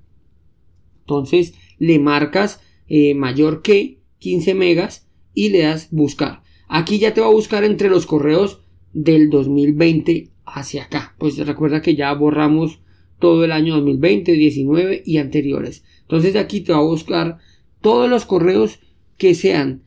Entonces 1.02 1.56
le 1.80 1.98
marcas 2.00 2.62
eh, 2.94 3.14
mayor 3.14 3.62
que 3.62 4.02
15 4.20 4.54
megas 4.54 5.08
y 5.34 5.48
le 5.48 5.60
das 5.60 5.88
buscar. 5.92 6.44
Aquí 6.68 7.00
ya 7.00 7.14
te 7.14 7.22
va 7.22 7.28
a 7.28 7.32
buscar 7.32 7.64
entre 7.64 7.90
los 7.90 8.06
correos 8.06 8.60
del 8.92 9.30
2020 9.30 10.28
hacia 10.46 10.84
acá. 10.84 11.16
Pues 11.18 11.38
recuerda 11.38 11.82
que 11.82 11.96
ya 11.96 12.14
borramos 12.14 12.82
todo 13.18 13.46
el 13.46 13.54
año 13.54 13.76
2020, 13.76 14.34
19 14.34 15.04
y 15.06 15.20
anteriores. 15.20 15.86
Entonces 16.02 16.36
aquí 16.36 16.60
te 16.60 16.74
va 16.74 16.80
a 16.80 16.84
buscar 16.84 17.38
todos 17.80 18.10
los 18.10 18.26
correos 18.26 18.82
que 19.18 19.36
sean 19.36 19.84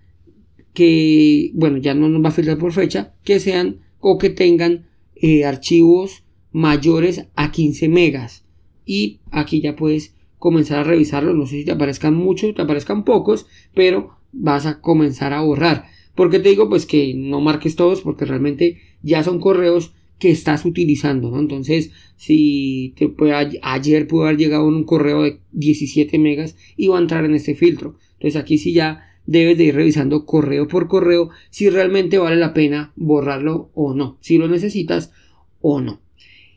que, 0.73 1.51
bueno, 1.53 1.77
ya 1.77 1.93
no 1.93 2.09
nos 2.09 2.25
va 2.25 2.31
a 2.31 2.33
filtrar 2.33 2.57
por 2.57 2.73
fecha, 2.73 3.13
que 3.23 3.39
sean 3.39 3.81
o 4.01 4.17
que 4.17 4.31
tengan 4.31 4.87
eh, 5.15 5.45
archivos 5.45 6.25
mayores 6.53 7.27
a 7.37 7.53
15 7.53 7.87
megas. 7.91 8.47
Y 8.87 9.21
aquí 9.31 9.61
ya 9.61 9.77
puedes 9.77 10.15
comenzar 10.39 10.81
a 10.81 10.85
revisarlo. 10.85 11.35
No 11.35 11.47
sé 11.47 11.59
si 11.59 11.65
te 11.65 11.73
aparezcan 11.73 12.15
muchos, 12.15 12.55
te 12.55 12.63
aparezcan 12.63 13.05
pocos, 13.05 13.47
pero 13.75 14.17
vas 14.33 14.67
a 14.67 14.81
comenzar 14.81 15.33
a 15.33 15.41
borrar. 15.41 15.87
porque 16.15 16.39
te 16.39 16.51
digo? 16.51 16.69
Pues 16.69 16.87
que 16.87 17.15
no 17.15 17.41
marques 17.41 17.77
todos 17.77 18.03
porque 18.03 18.25
realmente 18.25 18.79
ya 19.03 19.25
son 19.25 19.41
correos 19.41 19.93
que 20.19 20.31
estás 20.31 20.65
utilizando, 20.65 21.37
Entonces, 21.39 21.91
si 22.17 22.95
te 22.97 23.09
puede, 23.09 23.59
ayer 23.63 24.07
pudo 24.07 24.25
haber 24.25 24.37
llegado 24.37 24.65
un 24.65 24.85
correo 24.85 25.23
de 25.23 25.41
17 25.53 26.19
megas 26.19 26.57
y 26.77 26.87
va 26.87 26.99
a 26.99 27.01
entrar 27.01 27.25
en 27.25 27.35
este 27.35 27.55
filtro. 27.55 27.97
Entonces 28.15 28.41
aquí 28.41 28.59
sí 28.59 28.73
ya 28.73 29.05
debes 29.27 29.59
de 29.59 29.65
ir 29.65 29.75
revisando 29.75 30.25
correo 30.25 30.69
por 30.69 30.89
correo 30.89 31.31
si 31.51 31.69
realmente 31.69 32.19
vale 32.19 32.37
la 32.37 32.55
pena 32.55 32.93
borrarlo 32.97 33.71
o 33.75 33.95
no, 33.95 34.19
si 34.21 34.39
lo 34.39 34.49
necesitas 34.49 35.13
o 35.61 35.81
no. 35.81 36.04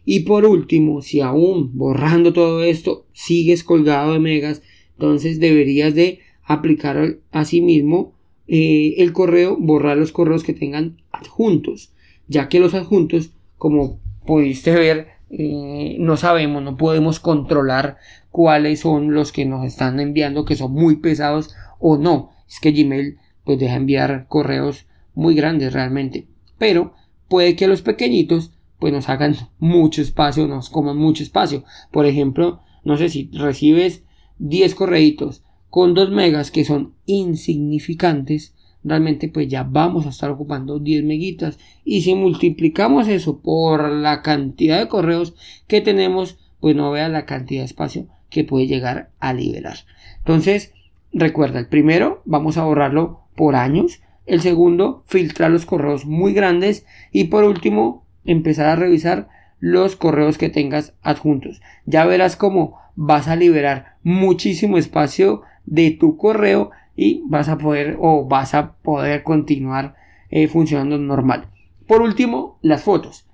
Y 0.10 0.22
por 0.22 0.46
último, 0.46 1.02
si 1.02 1.20
aún 1.20 1.72
borrando 1.78 2.32
todo 2.32 2.64
esto 2.64 3.06
sigues 3.12 3.66
colgado 3.66 4.14
de 4.14 4.20
megas, 4.20 4.62
entonces 4.94 5.42
deberías 5.42 5.96
de 5.96 6.22
aplicar 6.46 7.18
asimismo 7.34 8.14
eh, 8.48 8.94
el 9.00 9.12
correo, 9.12 9.58
borrar 9.60 9.98
los 9.98 10.14
correos 10.14 10.46
que 10.46 10.54
tengan 10.54 11.02
adjuntos, 11.12 11.92
ya 12.30 12.48
que 12.48 12.62
los 12.62 12.74
adjuntos, 12.74 13.32
como 13.58 14.00
pudiste 14.26 14.74
ver, 14.74 15.08
eh, 15.30 15.98
no 16.00 16.16
sabemos, 16.16 16.64
no 16.64 16.78
podemos 16.78 17.20
controlar 17.20 17.98
cuáles 18.32 18.80
son 18.80 19.14
los 19.14 19.34
que 19.34 19.44
nos 19.44 19.66
están 19.66 20.00
enviando, 20.00 20.46
que 20.46 20.56
son 20.56 20.72
muy 20.72 20.96
pesados 20.96 21.54
o 21.80 21.98
no. 21.98 22.32
Es 22.48 22.62
que 22.62 22.72
Gmail 22.72 23.18
pues 23.44 23.60
deja 23.60 23.76
enviar 23.76 24.28
correos 24.30 24.86
muy 25.16 25.36
grandes 25.36 25.74
realmente, 25.74 26.28
pero 26.58 26.94
puede 27.28 27.58
que 27.58 27.68
los 27.68 27.82
pequeñitos 27.82 28.54
pues 28.80 28.94
nos 28.94 29.10
hagan 29.10 29.36
mucho 29.60 30.02
espacio, 30.02 30.48
nos 30.48 30.70
coman 30.70 30.98
mucho 30.98 31.24
espacio. 31.24 31.64
Por 31.92 32.06
ejemplo, 32.06 32.62
no 32.84 32.98
sé 32.98 33.10
si 33.10 33.30
recibes 33.34 34.04
10 34.40 34.76
correitos 34.76 35.44
con 35.70 35.94
2 35.94 36.12
megas 36.12 36.52
que 36.52 36.66
son 36.66 36.94
insignificantes, 37.06 38.56
realmente 38.84 39.28
pues 39.28 39.48
ya 39.48 39.64
vamos 39.64 40.06
a 40.06 40.10
estar 40.10 40.30
ocupando 40.30 40.80
10 40.80 41.04
megitas 41.04 41.60
y 41.84 42.02
si 42.02 42.16
multiplicamos 42.16 43.08
eso 43.08 43.40
por 43.42 43.90
la 43.90 44.22
cantidad 44.22 44.80
de 44.80 44.88
correos 44.88 45.36
que 45.68 45.82
tenemos, 45.82 46.38
pues 46.60 46.76
no 46.76 46.92
vea 46.92 47.10
la 47.10 47.26
cantidad 47.26 47.62
de 47.62 47.66
espacio 47.66 48.08
que 48.30 48.44
puede 48.44 48.68
llegar 48.68 49.12
a 49.20 49.34
liberar. 49.34 49.78
Entonces, 50.20 50.74
recuerda, 51.14 51.60
el 51.60 51.68
primero 51.68 52.22
vamos 52.26 52.58
a 52.58 52.64
borrarlo 52.64 53.22
por 53.36 53.56
años, 53.56 54.02
el 54.26 54.42
segundo 54.42 55.04
filtrar 55.08 55.52
los 55.52 55.66
correos 55.66 56.06
muy 56.06 56.34
grandes 56.34 56.86
y 57.12 57.26
por 57.26 57.44
último 57.44 58.07
empezar 58.28 58.68
a 58.68 58.76
revisar 58.76 59.30
los 59.60 59.96
correos 59.96 60.38
que 60.38 60.50
tengas 60.50 60.94
adjuntos. 61.02 61.62
Ya 61.86 62.06
verás 62.06 62.36
cómo 62.36 62.80
vas 62.96 63.28
a 63.28 63.36
liberar 63.36 63.96
muchísimo 64.04 64.78
espacio 64.78 65.42
de 65.66 65.92
tu 65.92 66.18
correo 66.18 66.72
y 66.96 67.24
vas 67.26 67.50
a 67.50 67.58
poder 67.58 67.98
o 68.00 68.28
vas 68.28 68.54
a 68.54 68.74
poder 68.74 69.24
continuar 69.24 69.96
eh, 70.30 70.48
funcionando 70.48 70.98
normal. 70.98 71.50
Por 71.88 72.02
último, 72.02 72.60
las 72.62 72.84
fotos. 72.84 73.28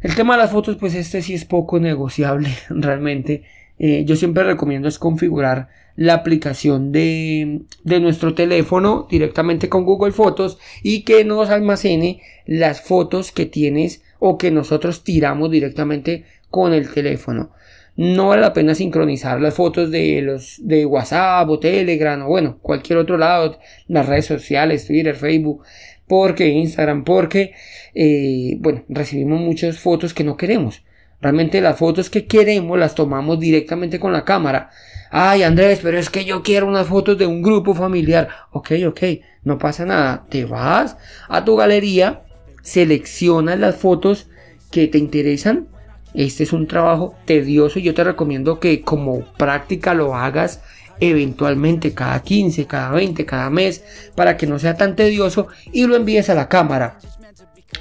El 0.00 0.14
tema 0.14 0.34
de 0.36 0.42
las 0.42 0.52
fotos, 0.52 0.76
pues 0.76 0.94
este 0.94 1.22
sí 1.22 1.34
es 1.34 1.44
poco 1.44 1.80
negociable 1.80 2.50
realmente. 2.68 3.44
Eh, 3.78 4.04
yo 4.06 4.16
siempre 4.16 4.44
recomiendo 4.44 4.88
es 4.88 4.98
configurar 4.98 5.68
la 5.96 6.14
aplicación 6.14 6.92
de, 6.92 7.62
de, 7.84 8.00
nuestro 8.00 8.34
teléfono 8.34 9.06
directamente 9.10 9.68
con 9.68 9.84
Google 9.84 10.12
Fotos 10.12 10.58
y 10.82 11.02
que 11.02 11.24
nos 11.24 11.50
almacene 11.50 12.22
las 12.46 12.82
fotos 12.82 13.32
que 13.32 13.46
tienes 13.46 14.02
o 14.18 14.38
que 14.38 14.50
nosotros 14.50 15.04
tiramos 15.04 15.50
directamente 15.50 16.24
con 16.50 16.72
el 16.72 16.92
teléfono. 16.92 17.50
No 17.96 18.28
vale 18.28 18.42
la 18.42 18.52
pena 18.52 18.74
sincronizar 18.74 19.40
las 19.40 19.54
fotos 19.54 19.90
de 19.90 20.20
los 20.20 20.60
de 20.62 20.84
WhatsApp 20.84 21.48
o 21.48 21.58
Telegram 21.58 22.22
o 22.22 22.28
bueno, 22.28 22.58
cualquier 22.60 22.98
otro 22.98 23.16
lado, 23.16 23.58
las 23.88 24.06
redes 24.06 24.26
sociales, 24.26 24.86
Twitter, 24.86 25.16
Facebook, 25.16 25.64
porque 26.06 26.48
Instagram, 26.48 27.04
porque 27.04 27.54
eh, 27.94 28.58
bueno, 28.60 28.84
recibimos 28.90 29.40
muchas 29.40 29.78
fotos 29.78 30.12
que 30.12 30.24
no 30.24 30.36
queremos. 30.36 30.82
Realmente 31.20 31.60
las 31.60 31.78
fotos 31.78 32.10
que 32.10 32.26
queremos 32.26 32.78
las 32.78 32.94
tomamos 32.94 33.40
directamente 33.40 33.98
con 33.98 34.12
la 34.12 34.24
cámara. 34.24 34.70
Ay, 35.10 35.42
Andrés, 35.42 35.80
pero 35.82 35.98
es 35.98 36.10
que 36.10 36.24
yo 36.24 36.42
quiero 36.42 36.66
unas 36.66 36.88
fotos 36.88 37.16
de 37.16 37.26
un 37.26 37.42
grupo 37.42 37.74
familiar. 37.74 38.28
Ok, 38.50 38.72
ok, 38.86 39.00
no 39.44 39.58
pasa 39.58 39.86
nada. 39.86 40.26
Te 40.28 40.44
vas 40.44 40.96
a 41.28 41.44
tu 41.44 41.56
galería, 41.56 42.22
seleccionas 42.62 43.58
las 43.58 43.76
fotos 43.76 44.28
que 44.70 44.88
te 44.88 44.98
interesan. 44.98 45.68
Este 46.14 46.42
es 46.42 46.52
un 46.52 46.66
trabajo 46.66 47.14
tedioso 47.24 47.78
y 47.78 47.82
yo 47.82 47.94
te 47.94 48.04
recomiendo 48.04 48.58
que 48.60 48.82
como 48.82 49.20
práctica 49.36 49.94
lo 49.94 50.14
hagas 50.14 50.60
eventualmente 51.00 51.92
cada 51.92 52.22
15, 52.22 52.66
cada 52.66 52.90
20, 52.90 53.26
cada 53.26 53.50
mes 53.50 53.84
para 54.14 54.36
que 54.36 54.46
no 54.46 54.58
sea 54.58 54.76
tan 54.76 54.96
tedioso 54.96 55.48
y 55.72 55.86
lo 55.86 55.96
envíes 55.96 56.30
a 56.30 56.34
la 56.34 56.48
cámara. 56.48 56.98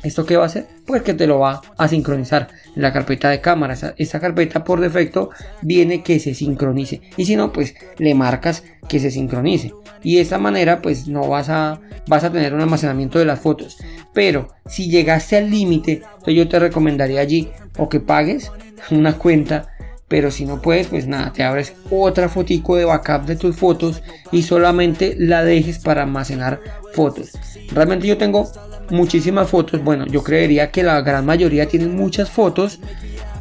¿Esto 0.06 0.24
qué 0.24 0.38
va 0.38 0.44
a 0.44 0.46
hacer? 0.46 0.68
Pues 0.86 1.02
que 1.02 1.16
te 1.16 1.26
lo 1.26 1.40
va 1.40 1.64
a 1.78 1.88
sincronizar 1.88 2.48
la 2.76 2.94
carpeta 2.94 3.32
de 3.32 3.42
cámara. 3.42 3.76
Esta, 3.98 4.20
carpeta 4.20 4.64
por 4.64 4.80
defecto 4.80 5.32
viene 5.64 6.04
que 6.04 6.20
se 6.20 6.36
sincronice. 6.36 7.02
Y 7.18 7.26
si 7.26 7.36
no, 7.36 7.52
pues 7.52 7.74
le 7.98 8.14
marcas 8.14 8.64
que 8.88 9.00
se 9.00 9.10
sincronice. 9.10 9.74
Y 10.04 10.18
de 10.18 10.22
esta 10.22 10.38
manera, 10.38 10.80
pues 10.84 11.08
no 11.08 11.28
vas 11.28 11.50
a, 11.50 11.82
vas 12.06 12.24
a 12.24 12.32
tener 12.32 12.54
un 12.54 12.62
almacenamiento 12.62 13.18
de 13.18 13.26
las 13.26 13.40
fotos. 13.40 13.78
Pero 14.14 14.50
si 14.68 14.92
llegaste 14.92 15.38
al 15.38 15.50
límite, 15.50 16.04
yo 16.28 16.48
te 16.48 16.60
recomendaría 16.60 17.22
allí 17.22 17.50
o 17.80 17.90
que 17.90 18.00
pagues 18.00 18.52
una 18.92 19.18
cuenta 19.18 19.70
pero 20.08 20.30
si 20.30 20.46
no 20.46 20.62
puedes 20.62 20.86
pues 20.86 21.08
nada 21.08 21.34
te 21.34 21.44
abres 21.44 21.74
otra 21.90 22.30
fotico 22.30 22.76
de 22.76 22.86
backup 22.86 23.26
de 23.26 23.36
tus 23.36 23.56
fotos 23.56 24.04
y 24.32 24.44
solamente 24.44 25.16
la 25.18 25.44
dejes 25.44 25.80
para 25.80 26.04
almacenar 26.04 26.62
fotos 26.94 27.32
realmente 27.72 28.06
yo 28.06 28.16
tengo 28.16 28.52
muchísimas 28.90 29.50
fotos. 29.50 29.84
Bueno, 29.84 30.06
yo 30.06 30.24
creería 30.24 30.72
que 30.72 30.84
la 30.84 31.02
gran 31.02 31.26
mayoría 31.26 31.68
tienen 31.68 31.96
muchas 31.96 32.30
fotos 32.30 32.80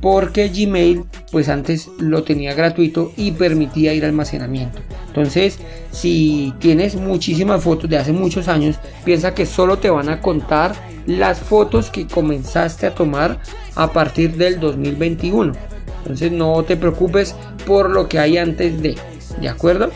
porque 0.01 0.49
Gmail 0.49 1.05
pues 1.33 1.49
antes 1.49 1.89
lo 1.99 2.25
tenía 2.25 2.53
gratuito 2.53 3.13
y 3.17 3.33
permitía 3.33 3.95
ir 3.95 4.05
almacenamiento. 4.05 4.81
Entonces, 5.07 5.59
si 5.93 6.53
tienes 6.59 6.95
muchísimas 6.97 7.63
fotos 7.63 7.89
de 7.89 7.97
hace 7.97 8.13
muchos 8.13 8.49
años, 8.49 8.77
piensa 9.05 9.35
que 9.35 9.47
solo 9.47 9.79
te 9.79 9.89
van 9.89 10.11
a 10.11 10.21
contar 10.21 10.75
las 11.07 11.39
fotos 11.39 11.91
que 11.91 12.07
comenzaste 12.07 12.87
a 12.87 12.95
tomar 12.95 13.41
a 13.75 13.93
partir 13.93 14.37
del 14.37 14.61
2021. 14.61 15.55
Entonces, 16.03 16.33
no 16.33 16.63
te 16.65 16.77
preocupes 16.77 17.35
por 17.67 17.89
lo 17.89 18.09
que 18.09 18.19
hay 18.19 18.37
antes 18.37 18.83
de, 18.83 18.97
¿de 19.41 19.49
acuerdo? 19.49 19.91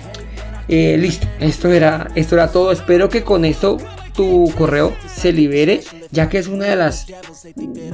Eh, 0.68 0.96
listo, 0.98 1.26
esto 1.40 1.70
era, 1.70 2.08
esto 2.14 2.34
era 2.34 2.48
todo. 2.50 2.72
Espero 2.72 3.08
que 3.08 3.22
con 3.22 3.44
esto 3.44 3.78
tu 4.18 4.52
correo 4.58 4.96
se 5.06 5.32
libere, 5.32 5.80
ya 6.10 6.28
que 6.28 6.38
es 6.38 6.48
una 6.48 6.66
de 6.66 6.74
las 6.74 7.06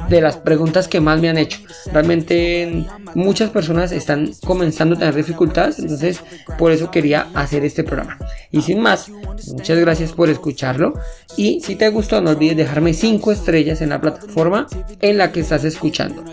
de 0.09 0.21
las 0.23 0.39
preguntas 0.39 0.89
que 0.89 0.99
más 0.99 1.21
me 1.21 1.29
han 1.29 1.37
hecho. 1.37 1.59
Realmente 1.93 2.87
muchas 3.15 3.51
personas 3.51 3.93
están 3.93 4.33
comenzando 4.43 4.95
a 4.95 4.99
tener 5.01 5.15
dificultades, 5.15 5.79
entonces 5.79 6.21
por 6.57 6.73
eso 6.73 6.91
quería 6.91 7.27
hacer 7.35 7.63
este 7.67 7.85
programa. 7.85 8.19
Y 8.51 8.63
sin 8.63 8.81
más, 8.81 9.11
muchas 9.11 9.79
gracias 9.79 10.13
por 10.13 10.31
escucharlo 10.31 10.95
y 11.37 11.61
si 11.61 11.77
te 11.77 11.91
gustó 11.91 12.23
no 12.23 12.31
olvides 12.31 12.57
dejarme 12.57 12.95
5 12.95 13.31
estrellas 13.31 13.83
en 13.83 13.91
la 13.91 14.01
plataforma 14.01 14.67
en 15.03 15.19
la 15.19 15.31
que 15.31 15.41
estás 15.41 15.63
escuchando. 15.65 16.25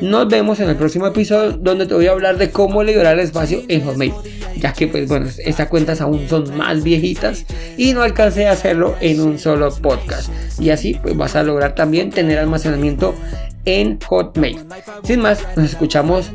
Nos 0.00 0.28
vemos 0.28 0.60
en 0.60 0.68
el 0.68 0.76
próximo 0.76 1.08
episodio 1.08 1.52
donde 1.52 1.86
te 1.86 1.94
voy 1.94 2.06
a 2.06 2.12
hablar 2.12 2.38
de 2.38 2.50
cómo 2.52 2.84
liberar 2.84 3.14
el 3.14 3.24
espacio 3.24 3.62
en 3.66 3.84
Hotmail, 3.84 4.14
ya 4.62 4.72
que 4.72 4.86
pues 4.86 5.08
bueno, 5.08 5.26
estas 5.44 5.66
cuentas 5.66 6.00
aún 6.00 6.28
son 6.28 6.56
más 6.56 6.84
viejitas 6.84 7.44
y 7.76 7.92
no 7.94 8.02
alcancé 8.02 8.46
a 8.46 8.52
hacerlo 8.52 8.94
en 9.00 9.20
un 9.20 9.40
solo 9.40 9.74
podcast. 9.74 10.30
Y 10.60 10.70
así 10.70 10.98
pues 11.02 11.16
vas 11.16 11.34
a 11.34 11.42
lograr 11.42 11.74
también 11.74 12.10
tener 12.10 12.38
almacenamiento 12.38 13.14
en 13.64 13.98
Hotmail. 14.00 14.60
Sin 15.04 15.20
más, 15.20 15.46
nos 15.56 15.70
escuchamos 15.70 16.30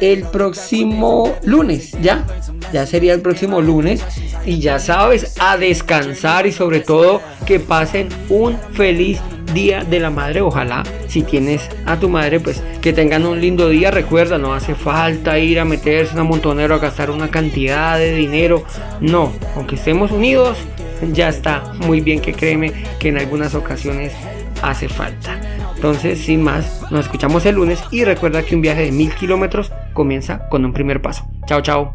el 0.00 0.24
próximo 0.24 1.34
lunes, 1.44 1.92
¿ya? 2.00 2.24
Ya 2.72 2.86
sería 2.86 3.14
el 3.14 3.20
próximo 3.20 3.60
lunes. 3.60 4.02
Y 4.44 4.58
ya 4.58 4.78
sabes, 4.78 5.36
a 5.40 5.56
descansar 5.56 6.46
y 6.46 6.52
sobre 6.52 6.80
todo 6.80 7.20
que 7.46 7.60
pasen 7.60 8.08
un 8.28 8.58
feliz 8.72 9.20
día 9.52 9.84
de 9.84 10.00
la 10.00 10.10
madre. 10.10 10.40
Ojalá, 10.40 10.82
si 11.06 11.22
tienes 11.22 11.68
a 11.86 11.98
tu 11.98 12.08
madre, 12.08 12.40
pues 12.40 12.62
que 12.80 12.92
tengan 12.92 13.24
un 13.24 13.40
lindo 13.40 13.68
día. 13.68 13.90
Recuerda, 13.90 14.38
no 14.38 14.54
hace 14.54 14.74
falta 14.74 15.38
ir 15.38 15.60
a 15.60 15.64
meterse 15.64 16.14
en 16.14 16.20
un 16.20 16.28
montonero 16.28 16.74
a 16.74 16.78
gastar 16.78 17.10
una 17.10 17.28
cantidad 17.28 17.98
de 17.98 18.14
dinero. 18.14 18.64
No, 19.00 19.32
aunque 19.56 19.76
estemos 19.76 20.10
unidos, 20.10 20.58
ya 21.12 21.28
está 21.28 21.72
muy 21.78 22.00
bien 22.00 22.20
que 22.20 22.32
créeme 22.32 22.72
que 22.98 23.08
en 23.08 23.18
algunas 23.18 23.54
ocasiones 23.54 24.12
hace 24.62 24.88
falta. 24.88 25.38
Entonces, 25.84 26.18
sin 26.18 26.40
más, 26.40 26.90
nos 26.90 27.04
escuchamos 27.04 27.44
el 27.44 27.56
lunes 27.56 27.84
y 27.90 28.04
recuerda 28.04 28.42
que 28.42 28.54
un 28.54 28.62
viaje 28.62 28.84
de 28.84 28.90
mil 28.90 29.14
kilómetros 29.14 29.70
comienza 29.92 30.48
con 30.48 30.64
un 30.64 30.72
primer 30.72 31.02
paso. 31.02 31.26
Chao, 31.46 31.60
chao. 31.60 31.94